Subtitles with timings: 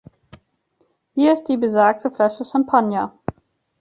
[1.13, 3.13] Hier ist die besagte Flasche Champagner.